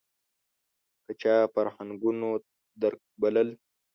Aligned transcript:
که 1.05 1.11
چا 1.21 1.35
فرهنګونو 1.53 2.29
درک 2.81 3.01
بلل 3.21 3.49